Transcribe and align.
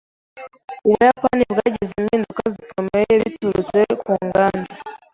Ubuyapani 0.85 1.43
bwagize 1.51 1.91
impinduka 2.01 2.43
zikomeye 2.53 3.11
biturutse 3.21 3.79
ku 4.01 4.09
nganda. 4.25 4.71